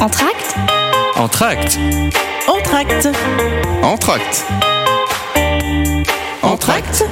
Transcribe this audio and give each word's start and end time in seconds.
Entracte 0.00 0.54
Entracte 1.16 1.78
Entracte 2.48 3.08
Entracte 3.82 4.46
Entracte 6.42 7.04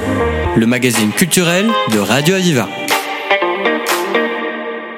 Le 0.57 0.67
magazine 0.67 1.11
culturel 1.11 1.67
de 1.93 1.99
Radio 1.99 2.37
Aviva. 2.37 2.67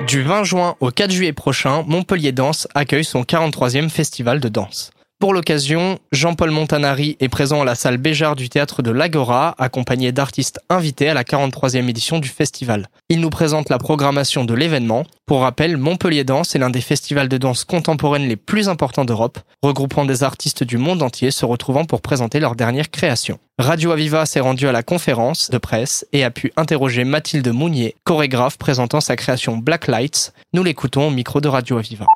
Du 0.06 0.22
20 0.22 0.44
juin 0.44 0.76
au 0.78 0.90
4 0.90 1.10
juillet 1.10 1.32
prochain, 1.32 1.82
Montpellier 1.88 2.30
Danse 2.30 2.68
accueille 2.76 3.02
son 3.02 3.22
43e 3.22 3.88
festival 3.88 4.38
de 4.38 4.48
danse. 4.48 4.92
Pour 5.20 5.34
l'occasion, 5.34 5.98
Jean-Paul 6.12 6.50
Montanari 6.50 7.18
est 7.20 7.28
présent 7.28 7.60
à 7.60 7.66
la 7.66 7.74
salle 7.74 7.98
Béjart 7.98 8.36
du 8.36 8.48
théâtre 8.48 8.80
de 8.80 8.90
l'Agora, 8.90 9.54
accompagné 9.58 10.12
d'artistes 10.12 10.60
invités 10.70 11.10
à 11.10 11.14
la 11.14 11.24
43e 11.24 11.90
édition 11.90 12.20
du 12.20 12.30
festival. 12.30 12.88
Il 13.10 13.20
nous 13.20 13.28
présente 13.28 13.68
la 13.68 13.76
programmation 13.76 14.46
de 14.46 14.54
l'événement. 14.54 15.04
Pour 15.26 15.42
rappel, 15.42 15.76
Montpellier 15.76 16.24
Danse 16.24 16.54
est 16.54 16.58
l'un 16.58 16.70
des 16.70 16.80
festivals 16.80 17.28
de 17.28 17.36
danse 17.36 17.64
contemporaine 17.64 18.28
les 18.28 18.36
plus 18.36 18.70
importants 18.70 19.04
d'Europe, 19.04 19.38
regroupant 19.62 20.06
des 20.06 20.22
artistes 20.22 20.64
du 20.64 20.78
monde 20.78 21.02
entier 21.02 21.30
se 21.30 21.44
retrouvant 21.44 21.84
pour 21.84 22.00
présenter 22.00 22.40
leur 22.40 22.56
dernière 22.56 22.90
création. 22.90 23.38
Radio 23.58 23.90
Aviva 23.90 24.24
s'est 24.24 24.40
rendu 24.40 24.68
à 24.68 24.72
la 24.72 24.82
conférence 24.82 25.50
de 25.50 25.58
presse 25.58 26.06
et 26.14 26.24
a 26.24 26.30
pu 26.30 26.50
interroger 26.56 27.04
Mathilde 27.04 27.48
Mounier, 27.48 27.94
chorégraphe 28.04 28.56
présentant 28.56 29.02
sa 29.02 29.16
création 29.16 29.58
Black 29.58 29.86
Lights. 29.86 30.32
Nous 30.54 30.64
l'écoutons 30.64 31.08
au 31.08 31.10
micro 31.10 31.42
de 31.42 31.48
Radio 31.48 31.76
Aviva. 31.76 32.06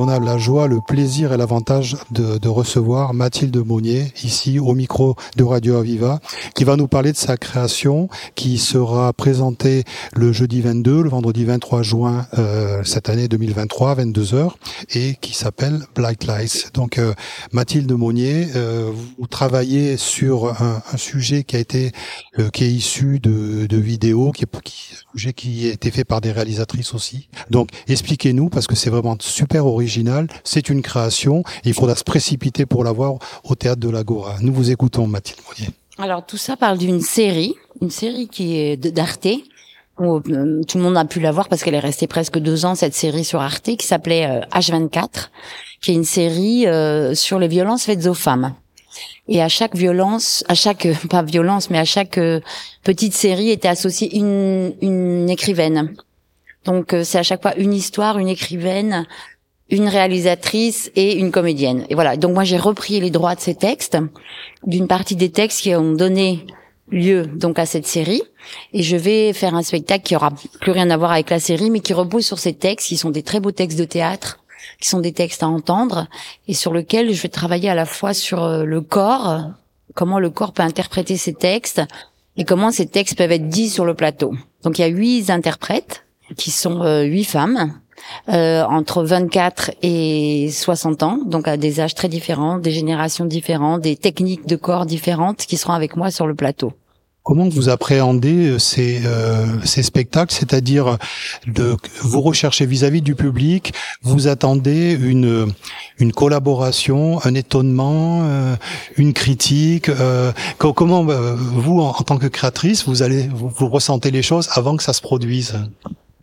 On 0.00 0.06
a 0.06 0.20
la 0.20 0.38
joie, 0.38 0.68
le 0.68 0.80
plaisir 0.80 1.32
et 1.32 1.36
l'avantage 1.36 1.96
de, 2.12 2.38
de, 2.38 2.48
recevoir 2.48 3.14
Mathilde 3.14 3.56
Monnier 3.56 4.12
ici 4.22 4.60
au 4.60 4.72
micro 4.72 5.16
de 5.36 5.42
Radio 5.42 5.74
Aviva 5.74 6.20
qui 6.54 6.62
va 6.62 6.76
nous 6.76 6.86
parler 6.86 7.10
de 7.10 7.16
sa 7.16 7.36
création 7.36 8.08
qui 8.36 8.58
sera 8.58 9.12
présentée 9.12 9.82
le 10.14 10.30
jeudi 10.30 10.60
22, 10.60 11.02
le 11.02 11.08
vendredi 11.08 11.44
23 11.44 11.82
juin 11.82 12.28
euh, 12.38 12.84
cette 12.84 13.08
année 13.08 13.26
2023 13.26 13.96
22h 13.96 14.52
et 14.94 15.16
qui 15.20 15.34
s'appelle 15.34 15.80
Black 15.96 16.26
Lights. 16.26 16.70
Donc 16.74 16.98
euh, 16.98 17.12
Mathilde 17.50 17.90
Monnier, 17.90 18.46
euh, 18.54 18.92
vous 19.18 19.26
travaillez 19.26 19.96
sur 19.96 20.62
un, 20.62 20.80
un, 20.92 20.96
sujet 20.96 21.42
qui 21.42 21.56
a 21.56 21.58
été 21.58 21.90
euh, 22.38 22.50
qui 22.50 22.62
est 22.62 22.70
issu 22.70 23.18
de, 23.18 23.66
de 23.66 23.76
vidéos, 23.76 24.30
qui, 24.30 24.44
qui, 24.62 24.94
sujet 25.12 25.32
qui 25.32 25.68
a 25.68 25.72
été 25.72 25.90
fait 25.90 26.04
par 26.04 26.20
des 26.20 26.30
réalisatrices 26.30 26.94
aussi. 26.94 27.28
Donc 27.50 27.70
expliquez-nous 27.88 28.48
parce 28.48 28.68
que 28.68 28.76
c'est 28.76 28.90
vraiment 28.90 29.16
super 29.18 29.66
original 29.66 29.87
c'est 30.44 30.68
une 30.68 30.82
création, 30.82 31.42
il 31.64 31.74
faudra 31.74 31.96
se 31.96 32.04
précipiter 32.04 32.66
pour 32.66 32.84
la 32.84 32.92
voir 32.92 33.14
au 33.44 33.54
théâtre 33.54 33.80
de 33.80 33.90
l'Agora. 33.90 34.36
Nous 34.40 34.52
vous 34.52 34.70
écoutons, 34.70 35.06
Mathilde 35.06 35.40
Moyer. 35.46 35.72
Alors 35.98 36.24
tout 36.24 36.36
ça 36.36 36.56
parle 36.56 36.78
d'une 36.78 37.00
série, 37.00 37.54
une 37.80 37.90
série 37.90 38.28
qui 38.28 38.56
est 38.56 38.76
d'Arte. 38.76 39.26
Euh, 40.00 40.62
tout 40.62 40.78
le 40.78 40.84
monde 40.84 40.96
a 40.96 41.04
pu 41.04 41.18
la 41.18 41.32
voir 41.32 41.48
parce 41.48 41.64
qu'elle 41.64 41.74
est 41.74 41.80
restée 41.80 42.06
presque 42.06 42.38
deux 42.38 42.64
ans 42.64 42.76
cette 42.76 42.94
série 42.94 43.24
sur 43.24 43.40
Arte 43.40 43.76
qui 43.76 43.84
s'appelait 43.84 44.26
euh, 44.26 44.40
H24, 44.52 45.30
qui 45.82 45.90
est 45.90 45.94
une 45.94 46.04
série 46.04 46.68
euh, 46.68 47.14
sur 47.14 47.40
les 47.40 47.48
violences 47.48 47.84
faites 47.84 48.06
aux 48.06 48.14
femmes. 48.14 48.54
Et 49.26 49.42
à 49.42 49.48
chaque 49.48 49.74
violence, 49.74 50.44
à 50.48 50.54
chaque 50.54 50.86
pas 51.10 51.22
violence, 51.22 51.68
mais 51.68 51.78
à 51.78 51.84
chaque 51.84 52.18
petite 52.84 53.14
série 53.14 53.50
était 53.50 53.68
associée 53.68 54.16
une, 54.16 54.74
une 54.80 55.28
écrivaine. 55.28 55.94
Donc 56.64 56.94
c'est 57.02 57.18
à 57.18 57.22
chaque 57.22 57.42
fois 57.42 57.56
une 57.56 57.74
histoire, 57.74 58.18
une 58.18 58.28
écrivaine, 58.28 59.06
une 59.70 59.88
réalisatrice 59.88 60.90
et 60.96 61.18
une 61.18 61.30
comédienne. 61.30 61.84
Et 61.88 61.94
voilà. 61.94 62.16
Donc 62.16 62.34
moi 62.34 62.44
j'ai 62.44 62.56
repris 62.56 63.00
les 63.00 63.10
droits 63.10 63.34
de 63.34 63.40
ces 63.40 63.54
textes, 63.54 63.98
d'une 64.66 64.86
partie 64.86 65.16
des 65.16 65.30
textes 65.30 65.60
qui 65.60 65.74
ont 65.74 65.92
donné 65.92 66.46
lieu 66.90 67.26
donc 67.26 67.58
à 67.58 67.66
cette 67.66 67.86
série, 67.86 68.22
et 68.72 68.82
je 68.82 68.96
vais 68.96 69.32
faire 69.32 69.54
un 69.54 69.62
spectacle 69.62 70.04
qui 70.04 70.16
aura 70.16 70.32
plus 70.60 70.72
rien 70.72 70.88
à 70.90 70.96
voir 70.96 71.12
avec 71.12 71.30
la 71.30 71.40
série, 71.40 71.70
mais 71.70 71.80
qui 71.80 71.92
repose 71.92 72.24
sur 72.24 72.38
ces 72.38 72.54
textes, 72.54 72.88
qui 72.88 72.96
sont 72.96 73.10
des 73.10 73.22
très 73.22 73.40
beaux 73.40 73.50
textes 73.50 73.78
de 73.78 73.84
théâtre, 73.84 74.38
qui 74.80 74.88
sont 74.88 75.00
des 75.00 75.12
textes 75.12 75.42
à 75.42 75.48
entendre, 75.48 76.06
et 76.46 76.54
sur 76.54 76.72
lesquels 76.72 77.12
je 77.12 77.20
vais 77.20 77.28
travailler 77.28 77.68
à 77.68 77.74
la 77.74 77.84
fois 77.84 78.14
sur 78.14 78.42
euh, 78.42 78.64
le 78.64 78.80
corps, 78.80 79.42
comment 79.94 80.18
le 80.18 80.30
corps 80.30 80.52
peut 80.52 80.62
interpréter 80.62 81.16
ces 81.18 81.34
textes, 81.34 81.82
et 82.36 82.44
comment 82.44 82.70
ces 82.70 82.86
textes 82.86 83.18
peuvent 83.18 83.32
être 83.32 83.48
dits 83.48 83.68
sur 83.68 83.84
le 83.84 83.94
plateau. 83.94 84.32
Donc 84.62 84.78
il 84.78 84.82
y 84.82 84.84
a 84.84 84.88
huit 84.88 85.28
interprètes, 85.30 86.06
qui 86.36 86.50
sont 86.50 86.82
euh, 86.82 87.02
huit 87.02 87.24
femmes, 87.24 87.78
euh, 88.28 88.64
entre 88.64 89.02
24 89.02 89.72
et 89.82 90.50
60 90.50 91.02
ans, 91.02 91.18
donc 91.24 91.48
à 91.48 91.56
des 91.56 91.80
âges 91.80 91.94
très 91.94 92.08
différents, 92.08 92.58
des 92.58 92.70
générations 92.70 93.24
différentes, 93.24 93.82
des 93.82 93.96
techniques 93.96 94.46
de 94.46 94.56
corps 94.56 94.86
différentes 94.86 95.38
qui 95.38 95.56
seront 95.56 95.72
avec 95.72 95.96
moi 95.96 96.10
sur 96.10 96.26
le 96.26 96.34
plateau. 96.34 96.72
Comment 97.22 97.48
vous 97.48 97.68
appréhendez 97.68 98.48
euh, 98.48 98.58
ces, 98.58 99.02
euh, 99.04 99.44
ces 99.64 99.82
spectacles, 99.82 100.32
c'est-à-dire 100.32 100.96
de 101.46 101.76
vous 102.00 102.22
recherchez 102.22 102.64
vis-à-vis 102.64 103.02
du 103.02 103.14
public, 103.14 103.74
vous 104.02 104.28
attendez 104.28 104.92
une 104.94 105.52
une 105.98 106.12
collaboration, 106.12 107.24
un 107.24 107.34
étonnement, 107.34 108.20
euh, 108.22 108.56
une 108.96 109.12
critique. 109.12 109.88
Euh, 109.88 110.32
comment 110.58 111.08
euh, 111.08 111.34
vous, 111.36 111.80
en, 111.80 111.92
tant 111.92 112.18
que 112.18 112.26
créatrice, 112.26 112.86
vous 112.86 113.02
allez 113.02 113.28
vous 113.32 113.68
ressentez 113.68 114.10
les 114.10 114.22
choses 114.22 114.48
avant 114.52 114.76
que 114.76 114.82
ça 114.82 114.92
se 114.92 115.00
produise? 115.00 115.54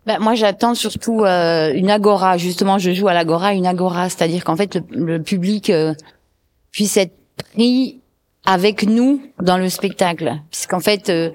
Ben, 0.06 0.18
moi, 0.20 0.34
j'attends 0.34 0.74
surtout 0.74 1.24
euh, 1.24 1.72
une 1.74 1.90
agora. 1.90 2.38
Justement, 2.38 2.78
je 2.78 2.92
joue 2.92 3.08
à 3.08 3.14
l'agora, 3.14 3.52
une 3.54 3.66
agora, 3.66 4.08
c'est-à-dire 4.08 4.44
qu'en 4.44 4.56
fait, 4.56 4.76
le, 4.76 4.82
le 4.90 5.22
public 5.22 5.70
euh, 5.70 5.94
puisse 6.70 6.96
être 6.96 7.14
pris 7.54 8.00
avec 8.44 8.84
nous 8.84 9.20
dans 9.42 9.58
le 9.58 9.68
spectacle, 9.68 10.32
puisqu'en 10.50 10.80
fait, 10.80 11.08
euh, 11.08 11.30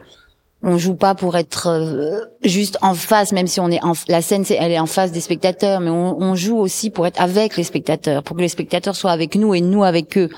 on 0.63 0.77
joue 0.77 0.95
pas 0.95 1.15
pour 1.15 1.35
être 1.37 1.67
euh, 1.67 2.21
juste 2.43 2.77
en 2.81 2.93
face, 2.93 3.31
même 3.31 3.47
si 3.47 3.59
on 3.59 3.69
est 3.69 3.83
en 3.83 3.93
la 4.07 4.21
scène, 4.21 4.45
elle 4.49 4.71
est 4.71 4.79
en 4.79 4.85
face 4.85 5.11
des 5.11 5.19
spectateurs, 5.19 5.79
mais 5.79 5.89
on, 5.89 6.21
on, 6.21 6.35
joue 6.35 6.57
aussi 6.57 6.89
pour 6.89 7.05
être 7.07 7.19
avec 7.19 7.57
les 7.57 7.63
spectateurs, 7.63 8.23
pour 8.23 8.37
que 8.37 8.41
les 8.41 8.47
spectateurs 8.47 8.95
soient 8.95 9.11
avec 9.11 9.35
nous 9.35 9.53
et 9.53 9.61
nous 9.61 9.83
avec 9.83 10.17
eux. 10.17 10.29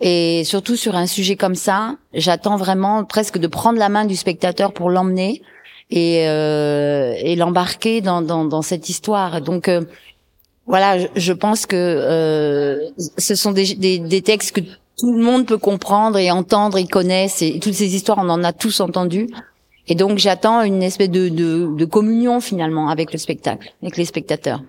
Et 0.00 0.44
surtout 0.44 0.76
sur 0.76 0.94
un 0.94 1.06
sujet 1.06 1.36
comme 1.36 1.56
ça, 1.56 1.96
j'attends 2.14 2.56
vraiment 2.56 3.04
presque 3.04 3.38
de 3.38 3.48
prendre 3.48 3.78
la 3.78 3.88
main 3.88 4.04
du 4.04 4.14
spectateur 4.14 4.72
pour 4.72 4.90
l'emmener 4.90 5.42
et, 5.90 6.28
euh, 6.28 7.14
et 7.18 7.36
l'embarquer 7.36 8.00
dans, 8.00 8.22
dans, 8.22 8.44
dans, 8.44 8.62
cette 8.62 8.88
histoire. 8.88 9.40
Donc 9.40 9.68
euh, 9.68 9.82
voilà, 10.66 10.98
je, 11.14 11.32
pense 11.32 11.66
que 11.66 11.76
euh, 11.76 12.88
ce 13.16 13.34
sont 13.34 13.52
des, 13.52 13.74
des, 13.74 13.98
des, 13.98 14.22
textes 14.22 14.52
que 14.52 14.60
tout 14.98 15.12
le 15.12 15.22
monde 15.22 15.46
peut 15.46 15.58
comprendre 15.58 16.18
et 16.18 16.30
entendre 16.30 16.76
et 16.76 16.86
connaissent. 16.86 17.42
Et 17.42 17.58
toutes 17.58 17.74
ces 17.74 17.94
histoires, 17.94 18.18
on 18.20 18.28
en 18.28 18.44
a 18.44 18.52
tous 18.52 18.80
entendu. 18.80 19.28
Et 19.86 19.94
donc 19.94 20.18
j'attends 20.18 20.62
une 20.62 20.82
espèce 20.82 21.10
de, 21.10 21.28
de, 21.30 21.74
de 21.74 21.84
communion 21.86 22.40
finalement 22.40 22.90
avec 22.90 23.12
le 23.12 23.18
spectacle, 23.18 23.72
avec 23.82 23.96
les 23.96 24.04
spectateurs. 24.04 24.60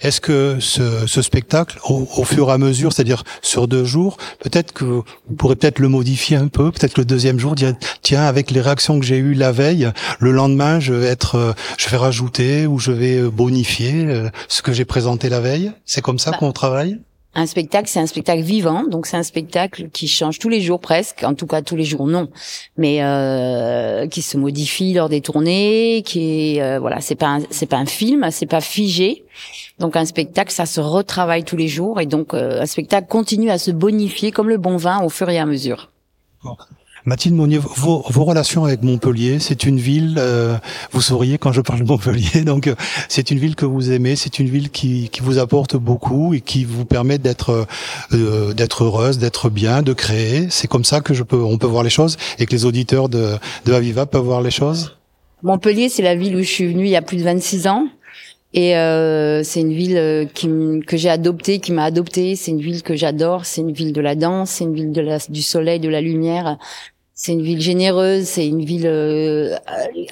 Est-ce 0.00 0.20
que 0.20 0.58
ce, 0.60 1.06
ce 1.06 1.20
spectacle, 1.20 1.78
au, 1.84 2.08
au, 2.16 2.24
fur 2.24 2.48
et 2.48 2.52
à 2.52 2.58
mesure, 2.58 2.92
c'est-à-dire 2.92 3.24
sur 3.42 3.68
deux 3.68 3.84
jours, 3.84 4.16
peut-être 4.38 4.72
que 4.72 4.84
vous 4.84 5.04
pourrez 5.36 5.56
peut-être 5.56 5.80
le 5.80 5.88
modifier 5.88 6.36
un 6.36 6.48
peu, 6.48 6.70
peut-être 6.70 6.94
que 6.94 7.00
le 7.00 7.04
deuxième 7.04 7.38
jour, 7.38 7.54
dire 7.54 7.74
tiens, 8.02 8.24
avec 8.24 8.50
les 8.50 8.60
réactions 8.60 8.98
que 8.98 9.04
j'ai 9.04 9.18
eues 9.18 9.34
la 9.34 9.52
veille, 9.52 9.90
le 10.20 10.30
lendemain, 10.30 10.80
je 10.80 10.94
vais 10.94 11.08
être, 11.08 11.34
euh, 11.34 11.52
je 11.76 11.88
vais 11.88 11.96
rajouter 11.96 12.66
ou 12.66 12.78
je 12.78 12.92
vais 12.92 13.20
bonifier 13.22 14.06
euh, 14.06 14.30
ce 14.48 14.62
que 14.62 14.72
j'ai 14.72 14.84
présenté 14.84 15.28
la 15.28 15.40
veille. 15.40 15.72
C'est 15.84 16.02
comme 16.02 16.18
ça 16.18 16.30
bah. 16.30 16.38
qu'on 16.38 16.52
travaille? 16.52 16.98
Un 17.38 17.46
spectacle, 17.46 17.88
c'est 17.88 18.00
un 18.00 18.06
spectacle 18.06 18.42
vivant, 18.42 18.84
donc 18.84 19.06
c'est 19.06 19.16
un 19.16 19.22
spectacle 19.22 19.90
qui 19.90 20.08
change 20.08 20.38
tous 20.38 20.48
les 20.48 20.60
jours 20.60 20.80
presque, 20.80 21.22
en 21.22 21.34
tout 21.34 21.46
cas 21.46 21.62
tous 21.62 21.76
les 21.76 21.84
jours 21.84 22.06
non, 22.06 22.28
mais 22.76 23.02
euh, 23.02 24.08
qui 24.08 24.22
se 24.22 24.36
modifie 24.36 24.92
lors 24.92 25.08
des 25.08 25.20
tournées, 25.20 26.02
qui 26.04 26.60
euh, 26.60 26.80
voilà, 26.80 27.00
c'est 27.00 27.14
pas 27.14 27.38
c'est 27.50 27.66
pas 27.66 27.76
un 27.76 27.86
film, 27.86 28.26
c'est 28.30 28.46
pas 28.46 28.60
figé. 28.60 29.24
Donc 29.78 29.94
un 29.94 30.04
spectacle, 30.04 30.50
ça 30.50 30.66
se 30.66 30.80
retravaille 30.80 31.44
tous 31.44 31.56
les 31.56 31.68
jours 31.68 32.00
et 32.00 32.06
donc 32.06 32.34
euh, 32.34 32.60
un 32.60 32.66
spectacle 32.66 33.06
continue 33.08 33.50
à 33.50 33.58
se 33.58 33.70
bonifier 33.70 34.32
comme 34.32 34.48
le 34.48 34.58
bon 34.58 34.76
vin 34.76 35.02
au 35.04 35.08
fur 35.08 35.30
et 35.30 35.38
à 35.38 35.46
mesure. 35.46 35.90
Mathilde 37.08 37.34
Monnier, 37.34 37.56
vos, 37.56 38.04
vos, 38.06 38.24
relations 38.24 38.66
avec 38.66 38.82
Montpellier, 38.82 39.38
c'est 39.38 39.64
une 39.64 39.78
ville, 39.78 40.16
euh, 40.18 40.58
vous 40.92 41.00
souriez 41.00 41.38
quand 41.38 41.52
je 41.52 41.62
parle 41.62 41.80
de 41.80 41.86
Montpellier, 41.86 42.42
donc 42.44 42.66
euh, 42.66 42.74
c'est 43.08 43.30
une 43.30 43.38
ville 43.38 43.56
que 43.56 43.64
vous 43.64 43.90
aimez, 43.90 44.14
c'est 44.14 44.38
une 44.38 44.48
ville 44.50 44.68
qui, 44.68 45.08
qui, 45.08 45.22
vous 45.22 45.38
apporte 45.38 45.74
beaucoup 45.74 46.34
et 46.34 46.42
qui 46.42 46.64
vous 46.64 46.84
permet 46.84 47.16
d'être 47.16 47.66
euh, 48.12 48.52
d'être 48.52 48.84
heureuse, 48.84 49.16
d'être 49.16 49.48
bien, 49.48 49.80
de 49.80 49.94
créer. 49.94 50.48
C'est 50.50 50.68
comme 50.68 50.84
ça 50.84 51.00
que 51.00 51.14
je 51.14 51.22
peux, 51.22 51.42
on 51.42 51.56
peut 51.56 51.66
voir 51.66 51.82
les 51.82 51.88
choses 51.88 52.18
et 52.38 52.44
que 52.44 52.50
les 52.50 52.66
auditeurs 52.66 53.08
de, 53.08 53.36
de 53.64 53.72
Aviva 53.72 54.04
peuvent 54.04 54.24
voir 54.24 54.42
les 54.42 54.50
choses. 54.50 54.98
Montpellier, 55.42 55.88
c'est 55.88 56.02
la 56.02 56.14
ville 56.14 56.36
où 56.36 56.40
je 56.40 56.48
suis 56.48 56.66
venue 56.66 56.84
il 56.84 56.90
y 56.90 56.96
a 56.96 57.02
plus 57.02 57.16
de 57.16 57.22
26 57.22 57.68
ans. 57.68 57.88
Et 58.52 58.76
euh, 58.76 59.42
c'est 59.44 59.60
une 59.60 59.72
ville 59.72 60.28
qui, 60.34 60.48
que 60.86 60.98
j'ai 60.98 61.10
adoptée, 61.10 61.58
qui 61.58 61.72
m'a 61.72 61.84
adoptée. 61.84 62.36
C'est 62.36 62.50
une 62.50 62.60
ville 62.60 62.82
que 62.82 62.96
j'adore. 62.96 63.46
C'est 63.46 63.62
une 63.62 63.72
ville 63.72 63.94
de 63.94 64.00
la 64.00 64.14
danse. 64.14 64.50
C'est 64.50 64.64
une 64.64 64.74
ville 64.74 64.92
de 64.92 65.00
la, 65.00 65.18
du 65.28 65.42
soleil, 65.42 65.80
de 65.80 65.88
la 65.88 66.00
lumière. 66.00 66.58
C'est 67.20 67.32
une 67.32 67.42
ville 67.42 67.60
généreuse, 67.60 68.26
c'est 68.26 68.46
une 68.46 68.64
ville 68.64 68.86
euh, 68.86 69.56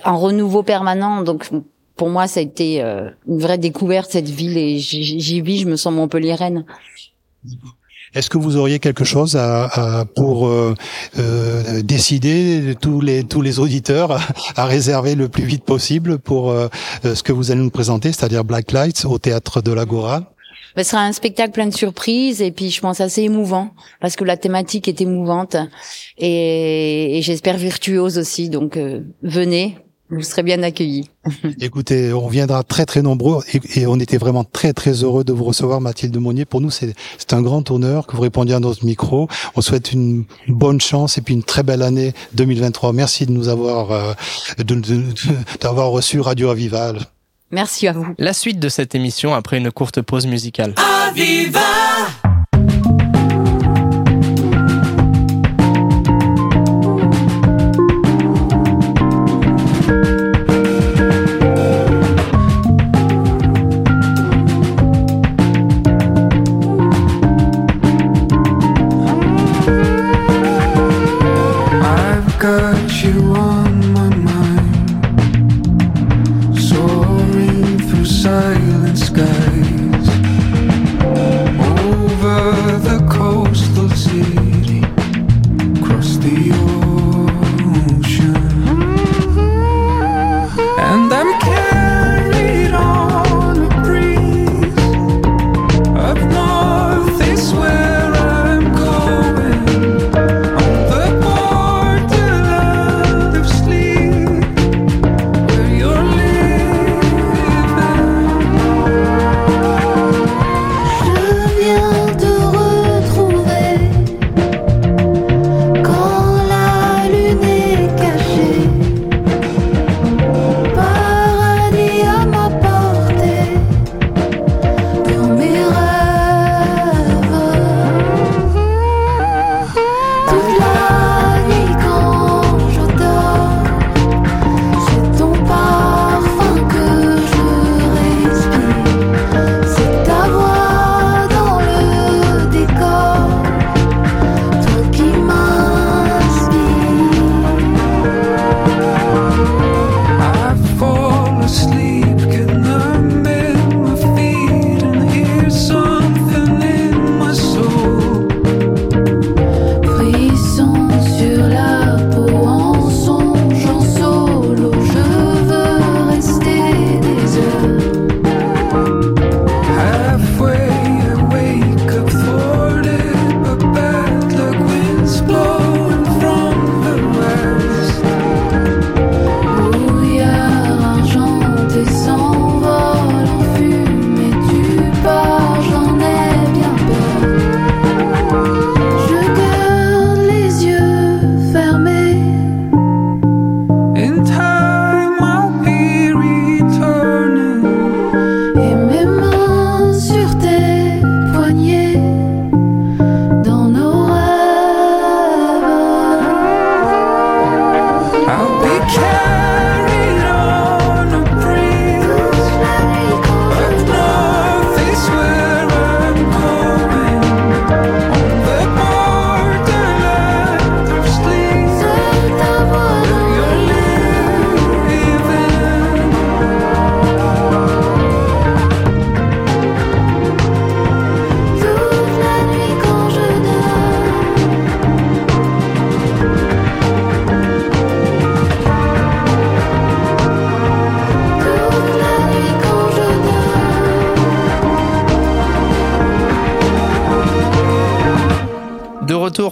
en 0.05 0.19
renouveau 0.19 0.65
permanent. 0.65 1.23
Donc 1.23 1.49
pour 1.95 2.09
moi, 2.09 2.27
ça 2.27 2.41
a 2.41 2.43
été 2.43 2.83
euh, 2.83 3.09
une 3.29 3.39
vraie 3.39 3.59
découverte 3.59 4.11
cette 4.11 4.29
ville 4.29 4.59
et 4.59 4.79
j'y 4.79 5.41
vis, 5.41 5.59
je 5.61 5.69
me 5.69 5.77
sens 5.77 5.95
Montpellier-Rennes. 5.95 6.65
Est-ce 8.13 8.29
que 8.29 8.39
vous 8.39 8.57
auriez 8.57 8.81
quelque 8.81 9.05
chose 9.05 9.37
à, 9.37 10.05
pour 10.17 10.49
euh, 10.49 10.75
euh, 11.19 11.83
décider 11.83 12.75
tous 12.81 13.01
les 13.01 13.23
tous 13.23 13.41
les 13.41 13.61
auditeurs 13.61 14.21
à, 14.57 14.65
réserver 14.65 15.15
le 15.15 15.29
plus 15.29 15.45
vite 15.45 15.65
possible 15.65 16.19
pour 16.19 16.51
euh, 16.51 16.67
ce 17.05 17.23
que 17.23 17.33
vous 17.33 17.53
allez 17.53 17.61
nous 17.61 17.71
présenter, 17.71 18.11
c'est-à-dire 18.13 18.43
Black 18.43 18.73
Lights 18.73 19.05
au 19.05 19.19
théâtre 19.19 19.61
de 19.63 19.71
l'Agora? 19.71 20.33
Ce 20.85 20.91
sera 20.91 21.03
un 21.03 21.13
spectacle 21.13 21.53
plein 21.53 21.67
de 21.67 21.75
surprises 21.75 22.43
et 22.43 22.51
puis 22.51 22.71
je 22.71 22.81
pense 22.81 23.01
assez 23.01 23.23
émouvant 23.23 23.71
parce 24.01 24.17
que 24.17 24.25
la 24.25 24.37
thématique 24.37 24.89
est 24.89 25.01
émouvante 25.01 25.57
et, 26.19 27.21
j'espère 27.23 27.57
virtuose 27.57 28.19
aussi. 28.19 28.49
Donc 28.51 28.79
venez, 29.23 29.79
vous 30.09 30.23
serez 30.23 30.43
bien 30.43 30.63
accueillis. 30.63 31.11
Écoutez, 31.61 32.13
on 32.13 32.29
viendra 32.29 32.63
très 32.63 32.87
très 32.87 33.03
nombreux 33.03 33.43
et, 33.75 33.87
on 33.87 33.99
était 33.99 34.19
vraiment 34.19 34.45
très 34.45 34.73
très 34.73 35.03
heureux 35.03 35.25
de 35.25 35.33
vous 35.33 35.45
recevoir, 35.45 35.81
Mathilde 35.81 36.17
Monnier. 36.17 36.45
Pour 36.45 36.61
nous, 36.61 36.71
c'est 36.71 36.95
un 37.33 37.43
grand 37.43 37.69
honneur 37.71 38.07
que 38.07 38.15
vous 38.15 38.23
répondiez 38.23 38.55
à 38.55 38.61
notre 38.61 38.85
micro. 38.85 39.29
On 39.57 39.61
souhaite 39.61 39.93
une 39.93 40.25
bonne 40.47 40.81
chance 40.81 41.19
et 41.19 41.23
puis 41.23 41.35
une 41.35 41.43
très 41.43 41.63
belle 41.63 41.83
année 41.83 42.15
2023. 42.35 42.93
Merci 42.93 43.27
de 43.27 43.33
nous 43.33 43.49
avoir 43.49 43.91
euh, 43.91 44.13
d'avoir 45.61 45.91
reçu 45.91 46.21
Radio 46.21 46.51
Avival. 46.51 47.01
Merci 47.51 47.87
à 47.87 47.93
vous. 47.93 48.15
La 48.19 48.33
suite 48.33 48.59
de 48.59 48.69
cette 48.69 48.95
émission 48.95 49.35
après 49.35 49.59
une 49.59 49.71
courte 49.71 50.01
pause 50.03 50.27
musicale. 50.27 50.75
Aviva 51.09 51.61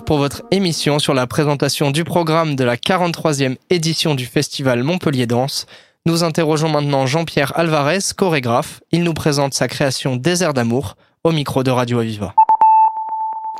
pour 0.04 0.18
votre 0.18 0.42
émission 0.50 0.98
sur 0.98 1.14
la 1.14 1.26
présentation 1.26 1.90
du 1.90 2.04
programme 2.04 2.56
de 2.56 2.64
la 2.64 2.76
43e 2.76 3.56
édition 3.70 4.14
du 4.14 4.26
festival 4.26 4.82
Montpellier 4.82 5.26
Danse. 5.26 5.66
Nous 6.04 6.24
interrogeons 6.24 6.68
maintenant 6.68 7.06
Jean-Pierre 7.06 7.52
Alvarez, 7.56 8.00
chorégraphe. 8.16 8.80
Il 8.92 9.02
nous 9.02 9.14
présente 9.14 9.54
sa 9.54 9.68
création 9.68 10.16
Désert 10.16 10.52
d'amour 10.52 10.96
au 11.22 11.32
micro 11.32 11.62
de 11.62 11.70
Radio 11.70 12.00
Aviva. 12.00 12.34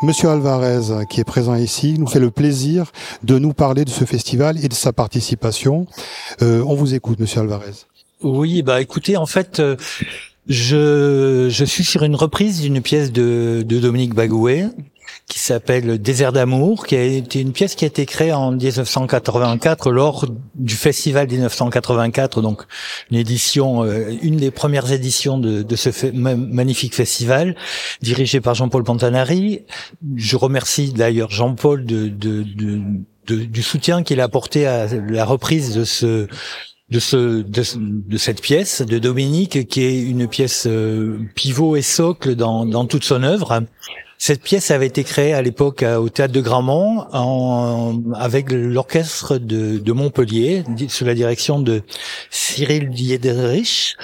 Monsieur 0.02 0.28
Alvarez, 0.28 1.06
qui 1.08 1.20
est 1.20 1.24
présent 1.24 1.54
ici, 1.54 1.96
nous 1.98 2.06
fait 2.06 2.20
le 2.20 2.30
plaisir 2.30 2.92
de 3.22 3.38
nous 3.38 3.52
parler 3.52 3.84
de 3.84 3.90
ce 3.90 4.04
festival 4.04 4.62
et 4.62 4.68
de 4.68 4.74
sa 4.74 4.92
participation. 4.92 5.86
Euh, 6.42 6.62
on 6.66 6.74
vous 6.74 6.94
écoute, 6.94 7.20
Monsieur 7.20 7.40
Alvarez. 7.40 7.86
Oui, 8.22 8.62
bah 8.62 8.82
écoutez, 8.82 9.16
en 9.16 9.26
fait, 9.26 9.60
euh, 9.60 9.76
je, 10.46 11.48
je 11.50 11.64
suis 11.64 11.84
sur 11.84 12.02
une 12.02 12.16
reprise 12.16 12.60
d'une 12.60 12.82
pièce 12.82 13.12
de, 13.12 13.64
de 13.66 13.78
Dominique 13.78 14.14
Bagouet 14.14 14.66
qui 15.28 15.38
s'appelle 15.38 15.98
Désert 15.98 16.32
d'amour, 16.32 16.86
qui 16.86 16.96
a 16.96 17.02
été 17.02 17.40
une 17.40 17.52
pièce 17.52 17.74
qui 17.74 17.84
a 17.84 17.88
été 17.88 18.06
créée 18.06 18.32
en 18.32 18.52
1984 18.52 19.90
lors 19.90 20.26
du 20.54 20.74
festival 20.74 21.28
1984, 21.28 22.42
donc 22.42 22.62
une 23.10 23.18
édition, 23.18 23.84
euh, 23.84 24.10
une 24.22 24.36
des 24.36 24.50
premières 24.50 24.92
éditions 24.92 25.38
de, 25.38 25.76
ce 25.76 26.10
magnifique 26.12 26.94
festival, 26.94 27.56
dirigé 28.02 28.40
par 28.40 28.54
Jean-Paul 28.54 28.84
Pantanari. 28.84 29.60
Je 30.16 30.36
remercie 30.36 30.92
d'ailleurs 30.92 31.30
Jean-Paul 31.30 31.84
du 31.84 33.62
soutien 33.62 34.02
qu'il 34.02 34.20
a 34.20 34.24
apporté 34.24 34.66
à 34.66 34.86
la 34.86 35.24
reprise 35.24 35.74
de 35.74 35.84
ce 35.84 36.28
de, 36.90 38.18
cette 38.18 38.40
pièce 38.40 38.82
de 38.82 38.98
Dominique 38.98 39.66
qui 39.68 39.82
est 39.82 40.02
une 40.02 40.28
pièce 40.28 40.66
euh, 40.66 41.18
pivot 41.34 41.76
et 41.76 41.82
socle 41.82 42.34
dans, 42.34 42.66
dans 42.66 42.84
toute 42.84 43.04
son 43.04 43.22
œuvre 43.22 43.64
Cette 44.26 44.40
pièce 44.40 44.70
avait 44.70 44.86
été 44.86 45.04
créée 45.04 45.34
à 45.34 45.42
l'époque 45.42 45.82
au 45.82 46.08
théâtre 46.08 46.32
de 46.32 46.40
Grandmont 46.40 47.04
en, 47.12 48.00
avec 48.14 48.50
l'orchestre 48.50 49.36
de, 49.36 49.76
de, 49.76 49.92
Montpellier 49.92 50.64
sous 50.88 51.04
la 51.04 51.12
direction 51.12 51.58
de 51.60 51.82
Cyril 52.30 52.88
Diederich. 52.88 53.98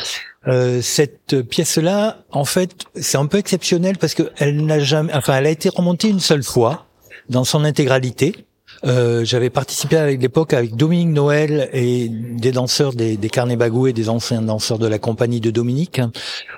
Euh, 0.46 0.82
cette 0.82 1.40
pièce-là, 1.48 2.18
en 2.32 2.44
fait, 2.44 2.84
c'est 2.96 3.16
un 3.16 3.24
peu 3.24 3.38
exceptionnel 3.38 3.96
parce 3.96 4.12
que 4.12 4.30
elle 4.36 4.62
n'a 4.66 4.78
jamais, 4.78 5.10
enfin, 5.14 5.38
elle 5.38 5.46
a 5.46 5.50
été 5.50 5.70
remontée 5.70 6.08
une 6.08 6.20
seule 6.20 6.42
fois 6.42 6.84
dans 7.30 7.44
son 7.44 7.64
intégralité. 7.64 8.44
Euh, 8.84 9.24
j'avais 9.24 9.50
participé 9.50 9.96
avec 9.96 10.22
l'époque 10.22 10.54
avec 10.54 10.74
Dominique 10.74 11.08
Noël 11.08 11.68
et 11.72 12.08
des 12.08 12.52
danseurs 12.52 12.94
des, 12.94 13.16
des 13.16 13.28
Carnets 13.28 13.56
Bagou 13.56 13.86
et 13.86 13.92
des 13.92 14.08
anciens 14.08 14.40
danseurs 14.40 14.78
de 14.78 14.86
la 14.86 14.98
compagnie 14.98 15.40
de 15.40 15.50
Dominique 15.50 16.00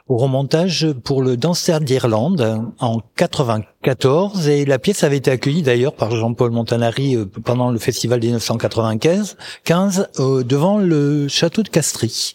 au 0.08 0.16
remontage 0.16 0.86
pour 1.04 1.22
le 1.22 1.36
Dancer 1.36 1.80
d'Irlande 1.80 2.62
en 2.78 3.00
94 3.16 4.48
et 4.48 4.64
la 4.64 4.78
pièce 4.78 5.04
avait 5.04 5.16
été 5.16 5.30
accueillie 5.30 5.62
d'ailleurs 5.62 5.94
par 5.94 6.14
Jean-Paul 6.14 6.50
Montanari 6.50 7.16
euh, 7.16 7.24
pendant 7.44 7.70
le 7.70 7.78
festival 7.78 8.20
1995 8.20 9.36
15 9.64 10.08
euh, 10.18 10.42
devant 10.44 10.78
le 10.78 11.28
château 11.28 11.62
de 11.62 11.68
Castries 11.68 12.34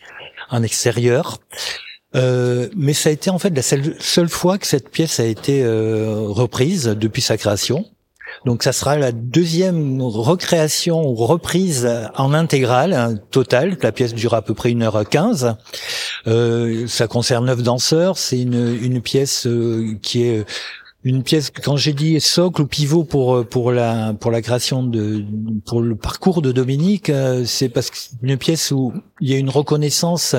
en 0.50 0.64
extérieur. 0.64 1.38
Euh, 2.16 2.70
mais 2.76 2.94
ça 2.94 3.10
a 3.10 3.12
été 3.12 3.30
en 3.30 3.38
fait 3.38 3.56
la 3.56 3.62
seule, 3.62 3.96
seule 4.00 4.30
fois 4.30 4.58
que 4.58 4.66
cette 4.66 4.90
pièce 4.90 5.20
a 5.20 5.26
été 5.26 5.64
reprise 5.66 6.86
depuis 6.86 7.22
sa 7.22 7.38
création. 7.38 7.86
Donc 8.46 8.64
ça 8.64 8.74
sera 8.74 8.98
la 8.98 9.12
deuxième 9.12 10.02
recréation 10.02 11.08
ou 11.08 11.16
reprise 11.16 11.90
en 12.16 12.34
intégrale, 12.34 12.94
hein, 12.94 13.16
totale. 13.32 13.78
La 13.82 13.92
pièce 13.92 14.14
dure 14.14 14.34
à 14.34 14.42
peu 14.42 14.54
près 14.54 14.72
une 14.72 14.84
heure 14.84 15.08
quinze. 15.08 15.56
Euh, 16.28 16.88
ça 16.88 17.08
concerne 17.08 17.46
neuf 17.46 17.64
danseurs. 17.64 18.18
C'est 18.18 18.40
une, 18.40 18.78
une 18.82 19.02
pièce 19.02 19.48
euh, 19.48 19.98
qui 20.02 20.24
est 20.24 20.46
une 21.08 21.24
pièce 21.24 21.52
quand 21.52 21.78
j'ai 21.78 21.94
dit 21.94 22.20
socle 22.20 22.64
ou 22.64 22.68
pivot 22.68 23.06
pour 23.06 23.36
euh, 23.36 23.44
pour 23.44 23.72
la 23.72 24.14
pour 24.14 24.30
la 24.30 24.42
création 24.42 24.84
de 24.84 25.24
pour 25.66 25.82
le 25.82 25.96
parcours 25.96 26.42
de 26.42 26.52
Dominique 26.52 27.10
euh, 27.10 27.46
c'est 27.46 27.70
parce 27.70 27.90
que 27.90 27.98
c'est 27.98 28.12
une 28.22 28.38
pièce 28.38 28.72
où 28.72 28.94
il 29.22 29.30
y 29.30 29.34
a 29.34 29.38
une 29.38 29.50
reconnaissance 29.50 30.36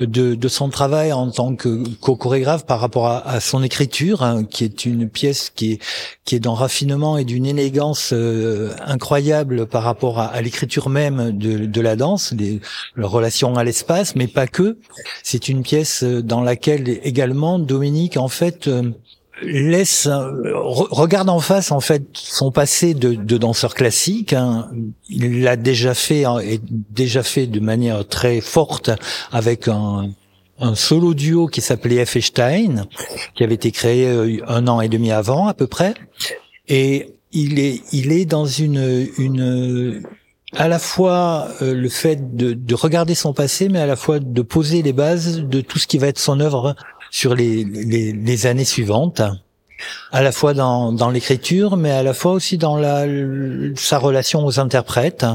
de 0.00 0.34
de 0.34 0.48
son 0.48 0.68
travail 0.68 1.14
en 1.14 1.30
tant 1.30 1.56
que 1.56 1.82
chorégraphe 1.98 2.66
par 2.66 2.80
rapport 2.80 3.06
à, 3.06 3.40
son 3.40 3.62
écriture 3.62 4.22
hein, 4.22 4.44
qui 4.44 4.64
est 4.64 4.84
une 4.84 5.08
pièce 5.08 5.50
qui 5.50 5.72
est 5.72 5.82
qui 6.26 6.34
est 6.34 6.40
d'un 6.40 6.54
raffinement 6.54 7.16
et 7.16 7.24
d'une 7.24 7.46
élégance 7.46 8.10
euh, 8.12 8.74
incroyable 8.84 9.66
par 9.66 9.82
rapport 9.82 10.18
à, 10.18 10.40
l'écriture 10.42 10.90
même 10.90 11.30
de, 11.32 11.64
de 11.64 11.80
la 11.80 11.96
danse 11.96 12.34
les, 12.36 12.60
la 12.96 13.06
relation 13.06 13.54
à 13.56 13.64
l'espace 13.64 14.14
mais 14.14 14.26
pas 14.26 14.46
que. 14.46 14.78
C'est 15.22 15.48
une 15.48 15.62
pièce 15.62 16.04
dans 16.04 16.42
laquelle 16.42 17.00
également 17.02 17.58
Dominique 17.58 18.18
en 18.18 18.28
fait 18.28 18.68
laisse 19.42 20.08
regarde 20.08 21.28
en 21.28 21.40
face 21.40 21.70
en 21.70 21.80
fait 21.80 22.04
son 22.14 22.50
passé 22.50 22.94
de, 22.94 23.14
danseur 23.36 23.74
classique. 23.74 24.32
Hein. 24.32 24.68
Il 25.08 25.42
l'a 25.42 25.56
déjà 25.56 25.94
fait 25.94 26.24
hein, 26.24 26.38
et 26.38 26.60
déjà 26.68 27.22
fait 27.22 27.46
de 27.46 27.60
manière 27.60 28.06
très 28.06 28.40
forte 28.40 28.90
avec 29.32 29.68
un, 29.68 30.10
solo 30.74 31.12
duo 31.12 31.48
qui 31.48 31.60
s'appelait 31.60 32.04
F. 32.06 32.18
Stein, 32.18 32.86
qui 33.34 33.44
avait 33.44 33.54
été 33.54 33.70
créé 33.72 34.08
euh, 34.08 34.38
un 34.46 34.66
an 34.68 34.80
et 34.80 34.88
demi 34.88 35.12
avant 35.12 35.48
à 35.48 35.54
peu 35.54 35.66
près. 35.66 35.94
Et 36.68 37.12
il 37.32 37.58
est 37.58 37.82
il 37.92 38.10
est 38.12 38.24
dans 38.24 38.46
une 38.46 39.06
une 39.18 40.02
à 40.54 40.68
la 40.68 40.78
fois 40.78 41.48
euh, 41.60 41.74
le 41.74 41.88
fait 41.88 42.36
de, 42.36 42.54
de, 42.54 42.74
regarder 42.74 43.14
son 43.14 43.34
passé, 43.34 43.68
mais 43.68 43.80
à 43.80 43.86
la 43.86 43.96
fois 43.96 44.20
de 44.20 44.42
poser 44.42 44.80
les 44.80 44.92
bases 44.92 45.40
de 45.40 45.60
tout 45.60 45.78
ce 45.78 45.86
qui 45.86 45.98
va 45.98 46.06
être 46.06 46.18
son 46.18 46.40
œuvre 46.40 46.74
sur 47.10 47.34
les, 47.34 47.64
les, 47.64 48.12
les 48.12 48.46
années 48.46 48.64
suivantes, 48.64 49.22
à 50.12 50.22
la 50.22 50.32
fois 50.32 50.54
dans, 50.54 50.92
dans 50.92 51.10
l'écriture, 51.10 51.76
mais 51.76 51.90
à 51.90 52.02
la 52.02 52.14
fois 52.14 52.32
aussi 52.32 52.58
dans 52.58 52.76
la, 52.76 53.06
sa 53.76 53.98
relation 53.98 54.44
aux 54.44 54.58
interprètes 54.58 55.26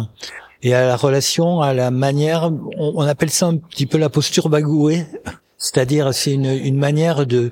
et 0.63 0.73
à 0.73 0.85
la 0.85 0.95
relation 0.95 1.61
à 1.61 1.73
la 1.73 1.91
manière, 1.91 2.51
on, 2.77 3.01
appelle 3.01 3.29
ça 3.29 3.47
un 3.47 3.57
petit 3.57 3.85
peu 3.85 3.97
la 3.97 4.09
posture 4.09 4.49
bagouée, 4.49 5.05
c'est-à-dire 5.57 6.13
c'est 6.13 6.33
une, 6.33 6.45
une 6.45 6.77
manière 6.77 7.25
de 7.25 7.51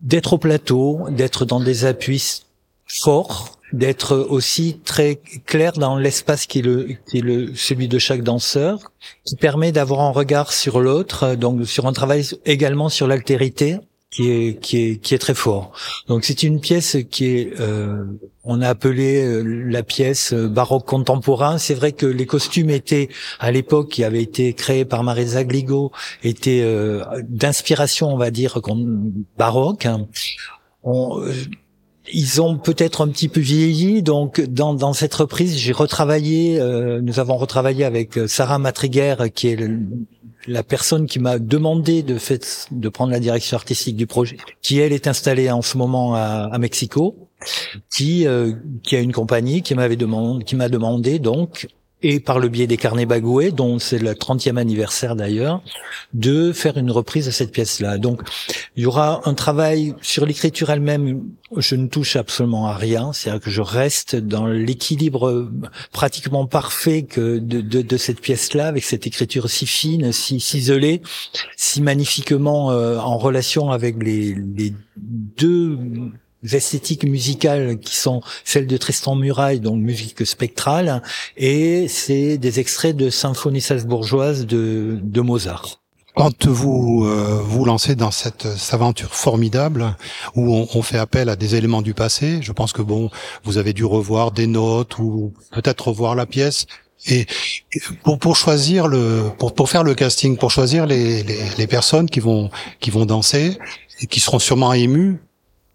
d'être 0.00 0.32
au 0.32 0.38
plateau, 0.38 1.06
d'être 1.10 1.44
dans 1.44 1.60
des 1.60 1.84
appuis 1.84 2.42
forts, 3.00 3.58
d'être 3.72 4.16
aussi 4.16 4.80
très 4.84 5.16
clair 5.46 5.72
dans 5.72 5.96
l'espace 5.96 6.46
qui 6.46 6.58
est 6.58 6.62
le 6.62 6.88
qui 7.08 7.18
est 7.18 7.22
le 7.22 7.54
celui 7.54 7.88
de 7.88 7.98
chaque 7.98 8.22
danseur, 8.22 8.78
qui 9.24 9.36
permet 9.36 9.72
d'avoir 9.72 10.00
un 10.00 10.10
regard 10.10 10.52
sur 10.52 10.80
l'autre, 10.80 11.34
donc 11.34 11.66
sur 11.66 11.86
un 11.86 11.92
travail 11.92 12.26
également 12.44 12.88
sur 12.88 13.06
l'altérité 13.06 13.78
qui 14.10 14.30
est 14.30 14.60
qui 14.60 14.76
est 14.78 14.96
qui 14.98 15.14
est 15.14 15.18
très 15.18 15.34
fort. 15.34 15.72
Donc 16.06 16.24
c'est 16.24 16.42
une 16.42 16.60
pièce 16.60 16.98
qui 17.10 17.26
est 17.26 17.60
euh, 17.60 18.04
on 18.44 18.60
a 18.60 18.68
appelé 18.68 19.24
euh, 19.24 19.42
la 19.42 19.82
pièce 19.82 20.32
euh, 20.32 20.48
baroque 20.48 20.86
contemporain. 20.86 21.58
C'est 21.58 21.74
vrai 21.74 21.92
que 21.92 22.06
les 22.06 22.26
costumes 22.26 22.70
étaient 22.70 23.08
à 23.40 23.50
l'époque 23.50 23.88
qui 23.88 24.04
avaient 24.04 24.22
été 24.22 24.52
créés 24.52 24.84
par 24.84 25.02
Marisa 25.02 25.44
Gligo 25.44 25.92
étaient 26.22 26.60
euh, 26.62 27.04
d'inspiration 27.22 28.12
on 28.12 28.18
va 28.18 28.30
dire 28.30 28.60
baroque. 29.38 29.86
On, 30.84 31.22
ils 32.12 32.40
ont 32.40 32.58
peut-être 32.58 33.02
un 33.02 33.08
petit 33.08 33.28
peu 33.28 33.40
vieilli, 33.40 34.02
donc 34.02 34.40
dans, 34.40 34.74
dans 34.74 34.92
cette 34.92 35.14
reprise, 35.14 35.56
j'ai 35.56 35.72
retravaillé, 35.72 36.60
euh, 36.60 37.00
nous 37.00 37.20
avons 37.20 37.36
retravaillé 37.36 37.84
avec 37.84 38.18
euh, 38.18 38.26
Sarah 38.26 38.58
Matriguer, 38.58 39.16
qui 39.34 39.48
est 39.48 39.58
la 40.48 40.62
personne 40.62 41.06
qui 41.06 41.20
m'a 41.20 41.38
demandé 41.38 42.02
de, 42.02 42.18
fait, 42.18 42.66
de 42.72 42.88
prendre 42.88 43.12
la 43.12 43.20
direction 43.20 43.56
artistique 43.56 43.96
du 43.96 44.06
projet, 44.06 44.36
qui 44.62 44.78
elle 44.78 44.92
est 44.92 45.06
installée 45.06 45.50
en 45.50 45.62
ce 45.62 45.78
moment 45.78 46.14
à, 46.14 46.48
à 46.52 46.58
Mexico, 46.58 47.16
qui, 47.90 48.26
euh, 48.26 48.52
qui 48.82 48.96
a 48.96 49.00
une 49.00 49.12
compagnie 49.12 49.62
qui 49.62 49.74
m'avait 49.74 49.96
demandé, 49.96 50.44
qui 50.44 50.56
m'a 50.56 50.68
demandé 50.68 51.18
donc 51.18 51.68
et 52.02 52.20
par 52.20 52.38
le 52.38 52.48
biais 52.48 52.66
des 52.66 52.76
carnets 52.76 53.06
Bagoué, 53.06 53.50
dont 53.50 53.78
c'est 53.78 53.98
le 53.98 54.12
30e 54.12 54.56
anniversaire 54.56 55.16
d'ailleurs, 55.16 55.62
de 56.14 56.52
faire 56.52 56.76
une 56.76 56.90
reprise 56.90 57.26
de 57.26 57.30
cette 57.30 57.52
pièce-là. 57.52 57.98
Donc, 57.98 58.20
il 58.76 58.82
y 58.82 58.86
aura 58.86 59.20
un 59.28 59.34
travail 59.34 59.94
sur 60.02 60.26
l'écriture 60.26 60.70
elle-même. 60.70 61.22
Je 61.56 61.76
ne 61.76 61.86
touche 61.86 62.16
absolument 62.16 62.66
à 62.66 62.74
rien, 62.74 63.12
c'est-à-dire 63.12 63.40
que 63.40 63.50
je 63.50 63.60
reste 63.60 64.16
dans 64.16 64.46
l'équilibre 64.46 65.50
pratiquement 65.92 66.46
parfait 66.46 67.02
que 67.02 67.38
de, 67.38 67.60
de, 67.60 67.82
de 67.82 67.96
cette 67.96 68.20
pièce-là, 68.20 68.66
avec 68.66 68.84
cette 68.84 69.06
écriture 69.06 69.50
si 69.50 69.66
fine, 69.66 70.12
si 70.12 70.36
isolée, 70.36 71.02
si 71.56 71.82
magnifiquement 71.82 72.70
euh, 72.70 72.98
en 72.98 73.18
relation 73.18 73.70
avec 73.70 74.02
les, 74.02 74.34
les 74.56 74.74
deux 74.96 75.78
esthétiques 76.50 77.04
musicales 77.04 77.78
qui 77.78 77.96
sont 77.96 78.22
celles 78.44 78.66
de 78.66 78.76
Tristan 78.76 79.14
Muraille, 79.14 79.60
donc 79.60 79.78
musique 79.78 80.26
spectrale, 80.26 81.02
et 81.36 81.88
c'est 81.88 82.38
des 82.38 82.60
extraits 82.60 82.96
de 82.96 83.10
symphonie 83.10 83.60
salzbourgeoise 83.60 84.46
de, 84.46 84.98
de 85.02 85.20
Mozart. 85.20 85.78
Quand 86.14 86.46
vous 86.46 87.06
euh, 87.06 87.40
vous 87.42 87.64
lancez 87.64 87.94
dans 87.94 88.10
cette, 88.10 88.46
aventure 88.72 89.14
formidable 89.14 89.96
où 90.34 90.54
on, 90.54 90.68
on, 90.74 90.82
fait 90.82 90.98
appel 90.98 91.30
à 91.30 91.36
des 91.36 91.54
éléments 91.54 91.80
du 91.80 91.94
passé, 91.94 92.40
je 92.42 92.52
pense 92.52 92.74
que 92.74 92.82
bon, 92.82 93.10
vous 93.44 93.56
avez 93.56 93.72
dû 93.72 93.86
revoir 93.86 94.30
des 94.30 94.46
notes 94.46 94.98
ou 94.98 95.32
peut-être 95.52 95.88
revoir 95.88 96.14
la 96.14 96.26
pièce. 96.26 96.66
Et 97.06 97.26
pour, 98.04 98.18
pour 98.18 98.36
choisir 98.36 98.88
le 98.88 99.30
pour, 99.38 99.54
pour 99.54 99.70
faire 99.70 99.84
le 99.84 99.94
casting, 99.94 100.36
pour 100.36 100.50
choisir 100.50 100.84
les, 100.84 101.22
les, 101.22 101.38
les 101.56 101.66
personnes 101.66 102.10
qui 102.10 102.20
vont 102.20 102.50
qui 102.78 102.90
vont 102.90 103.06
danser 103.06 103.56
et 104.00 104.06
qui 104.06 104.20
seront 104.20 104.38
sûrement 104.38 104.74
émues 104.74 105.18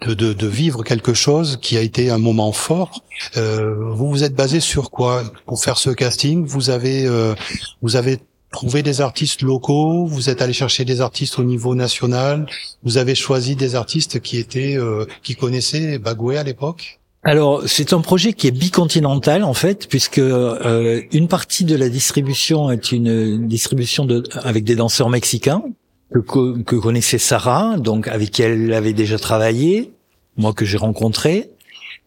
de, 0.05 0.33
de, 0.33 0.47
vivre 0.47 0.83
quelque 0.83 1.13
chose 1.13 1.57
qui 1.61 1.77
a 1.77 1.81
été 1.81 2.09
un 2.09 2.17
moment 2.17 2.51
fort. 2.51 3.03
Euh, 3.35 3.75
vous 3.91 4.09
vous 4.09 4.23
êtes 4.23 4.35
basé 4.35 4.59
sur 4.59 4.91
quoi 4.91 5.23
pour 5.45 5.63
faire 5.63 5.77
ce 5.77 5.89
casting? 5.89 6.45
Vous 6.45 6.69
avez 6.69 7.05
euh, 7.05 7.33
vous 7.81 7.95
avez 7.95 8.19
trouvé 8.51 8.83
des 8.83 9.01
artistes 9.01 9.41
locaux, 9.41 10.05
vous 10.05 10.29
êtes 10.29 10.41
allé 10.41 10.53
chercher 10.53 10.85
des 10.85 11.01
artistes 11.01 11.39
au 11.39 11.43
niveau 11.43 11.75
national, 11.75 12.47
vous 12.83 12.97
avez 12.97 13.15
choisi 13.15 13.55
des 13.55 13.75
artistes 13.75 14.19
qui 14.21 14.37
étaient 14.37 14.77
euh, 14.77 15.05
qui 15.23 15.35
connaissaient 15.35 15.97
Bagoué 15.97 16.37
à 16.37 16.43
l'époque? 16.43 16.99
Alors 17.23 17.63
c'est 17.65 17.91
un 17.91 17.99
projet 17.99 18.33
qui 18.33 18.47
est 18.47 18.51
bicontinental 18.51 19.43
en 19.43 19.53
fait, 19.53 19.87
puisque 19.89 20.19
euh, 20.19 21.01
une 21.11 21.27
partie 21.27 21.65
de 21.65 21.75
la 21.75 21.89
distribution 21.89 22.71
est 22.71 22.91
une 22.91 23.47
distribution 23.47 24.05
de, 24.05 24.23
avec 24.43 24.63
des 24.63 24.75
danseurs 24.75 25.09
mexicains 25.09 25.63
que, 26.11 26.61
que 26.61 26.75
connaissait 26.75 27.17
Sarah, 27.17 27.77
donc 27.77 28.07
avec 28.07 28.31
qui 28.31 28.41
elle 28.41 28.73
avait 28.73 28.93
déjà 28.93 29.17
travaillé, 29.17 29.91
moi 30.37 30.53
que 30.53 30.65
j'ai 30.65 30.77
rencontré. 30.77 31.49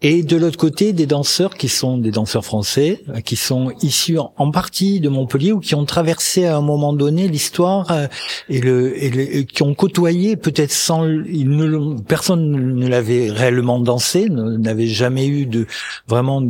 Et 0.02 0.22
de 0.22 0.36
l'autre 0.36 0.56
côté, 0.56 0.92
des 0.92 1.06
danseurs 1.06 1.56
qui 1.56 1.68
sont 1.68 1.98
des 1.98 2.10
danseurs 2.10 2.44
français, 2.44 3.02
euh, 3.10 3.20
qui 3.20 3.36
sont 3.36 3.72
issus 3.82 4.18
en 4.18 4.50
partie 4.50 5.00
de 5.00 5.08
Montpellier 5.10 5.52
ou 5.52 5.60
qui 5.60 5.74
ont 5.74 5.84
traversé 5.84 6.46
à 6.46 6.56
un 6.56 6.62
moment 6.62 6.92
donné 6.92 7.28
l'histoire 7.28 7.90
euh, 7.90 8.06
et 8.48 8.60
le, 8.60 9.02
et 9.02 9.44
qui 9.44 9.62
ont 9.62 9.74
côtoyé 9.74 10.36
peut-être 10.36 10.72
sans, 10.72 11.06
ils 11.06 11.48
ne, 11.48 12.00
personne 12.00 12.74
ne 12.76 12.88
l'avait 12.88 13.30
réellement 13.30 13.78
dansé, 13.78 14.28
n'avait 14.30 14.86
jamais 14.86 15.26
eu 15.26 15.46
de 15.46 15.66
vraiment 16.08 16.42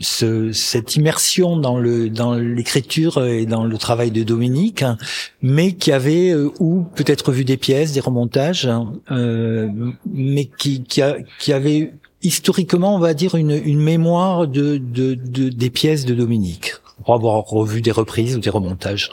ce, 0.00 0.52
cette 0.52 0.96
immersion 0.96 1.56
dans 1.56 1.78
le 1.78 2.08
dans 2.08 2.34
l'écriture 2.34 3.24
et 3.24 3.46
dans 3.46 3.64
le 3.64 3.78
travail 3.78 4.10
de 4.10 4.22
Dominique, 4.22 4.82
hein, 4.82 4.96
mais 5.42 5.72
qui 5.72 5.92
avait 5.92 6.30
euh, 6.30 6.50
ou 6.58 6.84
peut-être 6.94 7.32
vu 7.32 7.44
des 7.44 7.56
pièces, 7.56 7.92
des 7.92 8.00
remontages, 8.00 8.66
hein, 8.66 8.92
euh, 9.10 9.68
mais 10.06 10.46
qui 10.46 10.82
qui, 10.84 11.02
a, 11.02 11.16
qui 11.38 11.52
avait 11.52 11.92
historiquement, 12.24 12.96
on 12.96 12.98
va 12.98 13.14
dire, 13.14 13.34
une, 13.36 13.52
une 13.52 13.80
mémoire 13.80 14.48
de, 14.48 14.78
de, 14.78 15.14
de, 15.14 15.48
des 15.48 15.70
pièces 15.70 16.04
de 16.04 16.14
Dominique, 16.14 16.72
pour 17.04 17.14
avoir 17.14 17.44
revu 17.44 17.82
des 17.82 17.90
reprises 17.90 18.36
ou 18.36 18.40
des 18.40 18.50
remontages. 18.50 19.10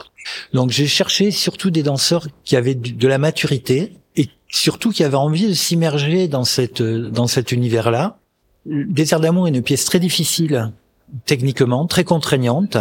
Donc 0.52 0.70
j'ai 0.70 0.86
cherché 0.86 1.30
surtout 1.30 1.70
des 1.70 1.82
danseurs 1.82 2.26
qui 2.44 2.56
avaient 2.56 2.74
de 2.74 3.08
la 3.08 3.18
maturité 3.18 3.92
et 4.16 4.28
surtout 4.48 4.90
qui 4.90 5.04
avaient 5.04 5.16
envie 5.16 5.48
de 5.48 5.54
s'immerger 5.54 6.28
dans 6.28 6.44
cette 6.44 6.82
dans 6.82 7.26
cet 7.26 7.52
univers-là. 7.52 8.18
Désert 8.66 9.20
d'amour 9.20 9.48
est 9.48 9.50
une 9.50 9.62
pièce 9.62 9.84
très 9.84 9.98
difficile 9.98 10.72
techniquement, 11.26 11.86
très 11.86 12.04
contraignante, 12.04 12.76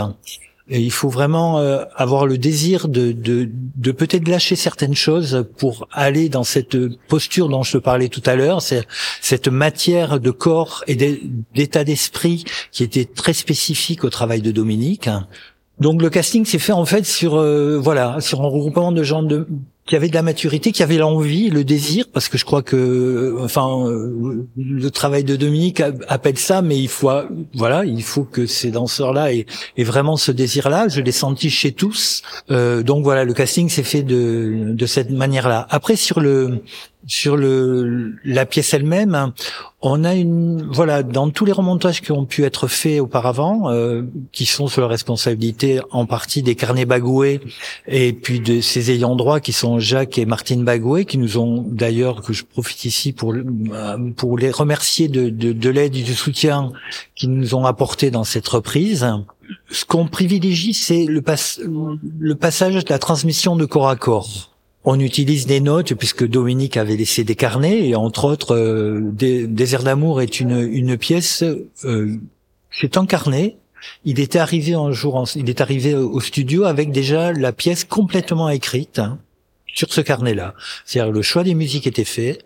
il 0.80 0.92
faut 0.92 1.10
vraiment 1.10 1.60
euh, 1.60 1.84
avoir 1.96 2.26
le 2.26 2.38
désir 2.38 2.88
de, 2.88 3.12
de, 3.12 3.50
de 3.76 3.92
peut-être 3.92 4.28
lâcher 4.28 4.56
certaines 4.56 4.96
choses 4.96 5.46
pour 5.58 5.88
aller 5.92 6.30
dans 6.30 6.44
cette 6.44 6.78
posture 7.08 7.50
dont 7.50 7.64
je 7.64 7.74
te 7.74 7.78
parlais 7.78 8.08
tout 8.10 8.24
à 8.26 8.36
l'heure, 8.36 8.62
c'est 8.62 8.88
cette 9.22 9.48
matière 9.48 10.20
de 10.20 10.32
corps 10.32 10.84
et 10.88 10.96
d'état 11.54 11.84
d'esprit 11.84 12.46
qui 12.72 12.84
était 12.84 13.06
très 13.06 13.34
spécifique 13.34 14.04
au 14.04 14.10
travail 14.10 14.42
de 14.42 14.52
Dominique. 14.52 15.10
Donc 15.80 16.02
le 16.02 16.10
casting 16.10 16.46
s'est 16.46 16.60
fait 16.60 16.74
en 16.74 16.86
fait 16.86 17.06
sur 17.06 17.36
euh, 17.36 17.78
voilà 17.78 18.22
sur 18.22 18.42
un 18.42 18.48
regroupement 18.48 18.92
de 18.92 19.04
gens 19.04 19.24
de 19.24 19.48
qui 19.92 19.98
avait 19.98 20.08
de 20.08 20.14
la 20.14 20.22
maturité, 20.22 20.72
qui 20.72 20.84
avait 20.84 20.96
l'envie, 20.96 21.50
le 21.50 21.66
désir, 21.66 22.06
parce 22.14 22.30
que 22.30 22.38
je 22.38 22.46
crois 22.46 22.62
que, 22.62 23.36
enfin, 23.42 23.86
le 24.56 24.90
travail 24.90 25.26
de 25.26 25.36
Dominique 25.36 25.84
appelle 26.08 26.38
ça, 26.38 26.62
mais 26.62 26.78
il 26.78 26.88
faut, 26.88 27.12
voilà, 27.56 27.84
il 27.84 28.02
faut 28.02 28.24
que 28.24 28.46
ces 28.46 28.72
danseurs-là 28.72 29.34
aient, 29.34 29.46
vraiment 29.80 30.16
ce 30.16 30.32
désir-là. 30.32 30.88
Je 30.88 31.02
l'ai 31.02 31.12
senti 31.12 31.50
chez 31.50 31.74
tous. 31.74 32.22
Euh, 32.52 32.84
donc 32.84 33.04
voilà, 33.04 33.26
le 33.26 33.34
casting 33.34 33.68
s'est 33.68 33.84
fait 33.84 34.02
de, 34.02 34.68
de 34.70 34.86
cette 34.86 35.10
manière-là. 35.10 35.68
Après, 35.70 35.98
sur 35.98 36.22
le 36.22 36.62
sur 37.08 37.36
le 37.36 38.14
la 38.24 38.46
pièce 38.46 38.74
elle-même, 38.74 39.34
on 39.82 40.04
a 40.04 40.14
une 40.14 40.62
voilà 40.72 41.02
dans 41.04 41.30
tous 41.30 41.46
les 41.46 41.52
remontages 41.52 42.02
qui 42.02 42.12
ont 42.12 42.26
pu 42.26 42.44
être 42.44 42.68
faits 42.68 43.02
auparavant, 43.02 43.72
euh, 43.72 44.04
qui 44.32 44.46
sont 44.46 44.68
sous 44.68 44.82
la 44.82 44.88
responsabilité 44.88 45.80
en 45.92 46.06
partie 46.06 46.44
des 46.44 46.56
carnets 46.56 46.86
Bagoué 46.86 47.42
et 47.88 48.14
puis 48.14 48.40
de 48.40 48.62
ses 48.62 48.92
ayants 48.92 49.16
droit 49.16 49.40
qui 49.40 49.54
sont 49.54 49.80
Jacques 49.80 50.18
et 50.18 50.26
Martine 50.26 50.64
Bagoué, 50.64 51.06
qui 51.06 51.18
nous 51.18 51.38
ont 51.38 51.66
d'ailleurs 51.68 52.22
que 52.22 52.34
je 52.34 52.44
profite 52.44 52.86
ici 52.86 53.14
pour 53.14 53.34
pour 54.16 54.38
les 54.38 54.52
remercier 54.52 55.08
de 55.08 55.30
de, 55.30 55.54
de 55.54 55.70
l'aide 55.70 55.96
et 55.96 56.04
du 56.04 56.14
soutien 56.14 56.72
qu'ils 57.16 57.32
nous 57.32 57.56
ont 57.56 57.66
apporté 57.66 58.12
dans 58.12 58.24
cette 58.24 58.48
reprise. 58.48 59.08
Ce 59.70 59.84
qu'on 59.84 60.08
privilégie, 60.08 60.74
c'est 60.74 61.06
le, 61.06 61.22
le 62.20 62.36
passage 62.36 62.86
de 62.86 62.90
la 62.90 63.00
transmission 63.00 63.58
de 63.58 63.66
corps 63.66 63.90
à 63.90 63.98
corps 63.98 64.51
on 64.84 65.00
utilise 65.00 65.46
des 65.46 65.60
notes 65.60 65.94
puisque 65.94 66.28
Dominique 66.28 66.78
avait 66.78 66.96
laissé 66.96 67.24
des 67.24 67.36
carnets 67.36 67.88
et 67.88 67.96
entre 67.96 68.26
autres 68.26 68.56
euh, 68.56 69.00
Désert 69.12 69.84
d'amour 69.84 70.22
est 70.22 70.40
une, 70.40 70.98
pièce 70.98 71.44
euh, 71.86 72.18
c'est 72.72 72.98
un 72.98 73.06
carnet. 73.06 73.58
Il 74.06 74.20
était 74.20 74.40
arrivé 74.40 74.74
un 74.74 74.92
jour 74.92 75.24
il 75.36 75.50
est 75.50 75.62
arrivé 75.62 75.96
au 75.96 76.20
studio 76.20 76.66
avec 76.66 76.92
déjà 76.92 77.32
la 77.32 77.52
pièce 77.52 77.84
complètement 77.84 78.50
écrite 78.50 79.00
hein, 79.00 79.20
sur 79.68 79.92
ce 79.92 80.02
carnet 80.02 80.34
là 80.34 80.54
c'est-à-dire 80.86 81.12
le 81.12 81.22
choix 81.22 81.44
des 81.44 81.56
musiques 81.56 81.88
était 81.88 82.04
fait 82.04 82.40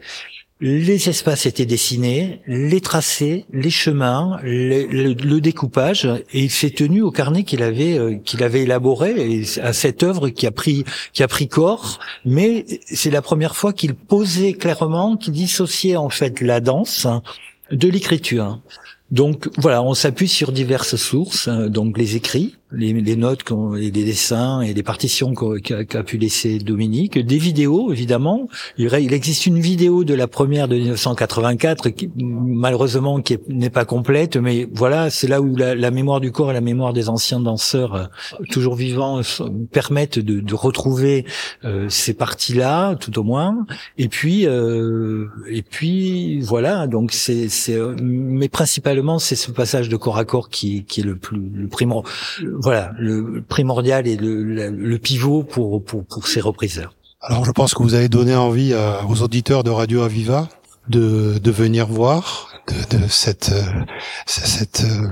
les 0.61 1.09
espaces 1.09 1.45
étaient 1.45 1.65
dessinés, 1.65 2.39
les 2.47 2.79
tracés, 2.79 3.45
les 3.51 3.69
chemins, 3.69 4.39
le, 4.41 5.39
découpage, 5.39 6.05
et 6.31 6.43
il 6.43 6.49
s'est 6.49 6.69
tenu 6.69 7.01
au 7.01 7.11
carnet 7.11 7.43
qu'il 7.43 7.61
avait 7.61 7.97
euh, 7.97 8.15
qu'il 8.15 8.41
avait 8.41 8.63
élaboré 8.63 9.13
et 9.17 9.43
à 9.59 9.73
cette 9.73 10.01
œuvre 10.01 10.29
qui 10.29 10.47
a 10.47 10.51
pris 10.51 10.85
qui 11.11 11.23
a 11.23 11.27
pris 11.27 11.49
corps. 11.49 11.99
Mais 12.23 12.65
c'est 12.85 13.11
la 13.11 13.21
première 13.21 13.55
fois 13.55 13.73
qu'il 13.73 13.95
posait 13.95 14.53
clairement, 14.53 15.17
qu'il 15.17 15.33
dissociait 15.33 15.97
en 15.97 16.09
fait 16.09 16.39
la 16.39 16.61
danse 16.61 17.05
de 17.71 17.89
l'écriture. 17.89 18.61
Donc 19.15 19.49
voilà, 19.57 19.81
on 19.81 19.93
s'appuie 19.93 20.27
sur 20.27 20.51
diverses 20.51 20.97
sources, 20.97 21.47
euh, 21.47 21.69
donc 21.69 21.97
les 21.97 22.17
écrits, 22.17 22.57
les, 22.71 23.15
notes, 23.15 23.43
et 23.77 23.91
les 23.91 24.03
dessins 24.03 24.61
et 24.61 24.73
les 24.73 24.83
partitions 24.83 25.33
qu'a 25.33 26.03
pu 26.03 26.17
laisser 26.17 26.59
Dominique, 26.59 27.17
des 27.17 27.37
vidéos 27.37 27.91
évidemment. 27.91 28.49
Il, 28.77 28.93
existe 29.13 29.45
une 29.45 29.59
vidéo 29.59 30.03
de 30.03 30.13
la 30.13 30.27
première 30.27 30.67
de 30.67 30.75
1984 30.75 31.89
qui 31.89 32.09
malheureusement 32.17 33.21
qui 33.21 33.37
n'est 33.47 33.69
pas 33.69 33.85
complète, 33.85 34.35
mais 34.35 34.67
voilà, 34.73 35.09
c'est 35.09 35.27
là 35.27 35.41
où 35.41 35.55
la, 35.55 35.91
mémoire 35.91 36.19
du 36.19 36.31
corps 36.31 36.51
et 36.51 36.53
la 36.53 36.61
mémoire 36.61 36.91
des 36.91 37.07
anciens 37.07 37.39
danseurs 37.39 37.95
euh, 37.95 38.05
toujours 38.49 38.75
vivants 38.75 39.21
permettent 39.71 40.19
de, 40.19 40.41
de 40.41 40.55
retrouver 40.55 41.25
euh, 41.63 41.87
ces 41.89 42.13
parties-là, 42.13 42.95
tout 42.95 43.17
au 43.17 43.23
moins. 43.23 43.65
Et 43.97 44.09
puis 44.09 44.45
euh, 44.47 45.27
et 45.47 45.61
puis 45.61 46.41
voilà, 46.41 46.87
donc 46.87 47.11
c'est 47.11 47.47
mais 48.01 48.49
principalement 48.49 49.04
c'est 49.19 49.35
ce 49.35 49.51
passage 49.51 49.89
de 49.89 49.97
corps 49.97 50.17
à 50.17 50.25
corps 50.25 50.49
qui, 50.49 50.85
est 50.97 51.01
le 51.01 51.15
plus 51.17 51.41
voilà 52.59 52.91
le 52.97 53.43
primordial 53.47 54.07
et 54.07 54.17
le, 54.17 54.97
pivot 54.97 55.43
pour, 55.43 55.83
ces 56.25 56.41
repriseurs. 56.41 56.93
Alors 57.21 57.45
je 57.45 57.51
pense 57.51 57.73
que 57.73 57.83
vous 57.83 57.93
avez 57.93 58.09
donné 58.09 58.35
envie 58.35 58.73
aux 59.07 59.21
auditeurs 59.21 59.63
de 59.63 59.69
Radio 59.69 60.01
Aviva 60.01 60.47
de, 60.89 61.51
venir 61.51 61.87
voir 61.87 62.49
cette, 63.09 63.51
euh, 63.51 64.83
euh, 64.83 65.07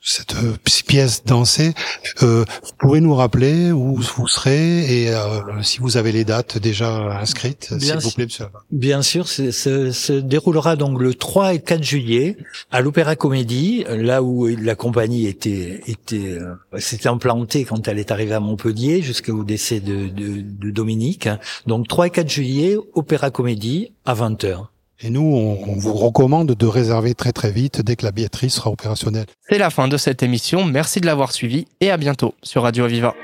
cette 0.00 0.34
euh, 0.36 0.56
pièce 0.86 1.24
dansée. 1.24 1.74
Euh, 2.22 2.44
vous 2.62 2.72
pouvez 2.78 3.00
nous 3.00 3.14
rappeler 3.14 3.72
où 3.72 3.96
vous 3.96 4.28
serez 4.28 5.02
et 5.02 5.14
euh, 5.14 5.62
si 5.62 5.78
vous 5.80 5.96
avez 5.96 6.12
les 6.12 6.24
dates 6.24 6.58
déjà 6.58 7.18
inscrites, 7.20 7.74
s'il 7.78 7.96
vous 7.98 8.10
plaît, 8.10 8.24
monsieur. 8.24 8.46
Bien 8.70 9.02
sûr, 9.02 9.28
ça 9.28 9.42
se 9.52 10.12
déroulera 10.12 10.76
donc 10.76 11.00
le 11.00 11.14
3 11.14 11.54
et 11.54 11.60
4 11.60 11.82
juillet 11.82 12.36
à 12.70 12.80
l'Opéra 12.80 13.16
Comédie, 13.16 13.84
là 13.88 14.22
où 14.22 14.46
la 14.46 14.74
compagnie 14.74 15.26
était 15.26 15.80
était 15.86 16.38
s'était 16.78 17.08
implantée 17.08 17.64
quand 17.64 17.88
elle 17.88 17.98
est 17.98 18.10
arrivée 18.10 18.34
à 18.34 18.40
Montpellier 18.40 19.02
jusqu'au 19.02 19.44
décès 19.44 19.80
de, 19.80 20.08
de, 20.08 20.42
de 20.42 20.70
Dominique. 20.70 21.28
Donc 21.66 21.88
3 21.88 22.08
et 22.08 22.10
4 22.10 22.28
juillet, 22.28 22.76
Opéra 22.94 23.30
Comédie 23.30 23.92
à 24.04 24.14
20h. 24.14 24.66
Et 25.00 25.10
nous, 25.10 25.20
on, 25.20 25.76
vous 25.76 25.92
recommande 25.92 26.48
de 26.48 26.66
réserver 26.66 27.14
très 27.14 27.30
très 27.30 27.52
vite 27.52 27.82
dès 27.82 27.94
que 27.94 28.04
la 28.04 28.10
billetterie 28.10 28.50
sera 28.50 28.70
opérationnelle. 28.70 29.26
C'est 29.48 29.58
la 29.58 29.70
fin 29.70 29.86
de 29.86 29.96
cette 29.96 30.24
émission. 30.24 30.64
Merci 30.64 31.00
de 31.00 31.06
l'avoir 31.06 31.30
suivi 31.30 31.66
et 31.80 31.92
à 31.92 31.96
bientôt 31.96 32.34
sur 32.42 32.64
Radio 32.64 32.84
Aviva. 32.84 33.14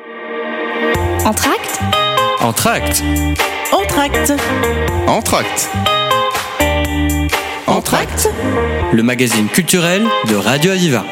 Entracte 1.24 1.80
Entracte 2.40 3.02
Entracte 3.72 4.32
Entracte 5.08 5.70
Entracte 7.66 8.28
Le 8.92 9.02
magazine 9.02 9.48
culturel 9.48 10.04
de 10.28 10.36
Radio 10.36 10.70
Aviva. 10.70 11.04